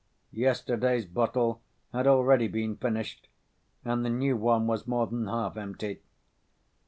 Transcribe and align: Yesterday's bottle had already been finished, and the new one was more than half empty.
Yesterday's 0.33 1.05
bottle 1.05 1.61
had 1.93 2.07
already 2.07 2.47
been 2.47 2.75
finished, 2.75 3.27
and 3.85 4.03
the 4.03 4.09
new 4.09 4.35
one 4.35 4.65
was 4.65 4.87
more 4.87 5.05
than 5.05 5.27
half 5.27 5.57
empty. 5.57 6.01